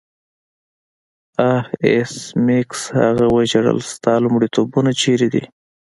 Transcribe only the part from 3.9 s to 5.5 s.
ستا لومړیتوبونه چیرته دي